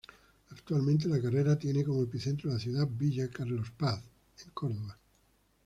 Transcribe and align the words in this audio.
Actualmente 0.49 1.07
la 1.07 1.21
carrera 1.21 1.59
tiene 1.59 1.83
como 1.83 2.01
epicentro 2.01 2.49
la 2.51 2.57
ciudad 2.57 2.87
Villa 2.89 3.29
Carlos 3.29 3.69
Paz, 3.69 4.01
en 4.43 4.49
Córdoba. 4.49 4.97